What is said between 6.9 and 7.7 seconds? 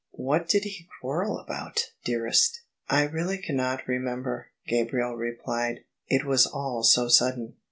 sudden.